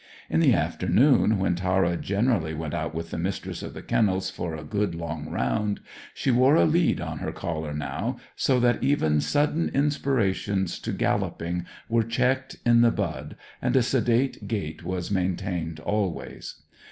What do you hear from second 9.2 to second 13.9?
sudden inspirations to galloping were checked in the bud, and a